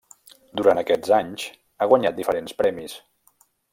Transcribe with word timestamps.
Durant 0.61 0.79
aquests 0.81 1.13
anys, 1.17 1.45
ha 1.85 1.89
guanyat 1.93 2.17
diferents 2.21 2.57
premis. 2.63 2.97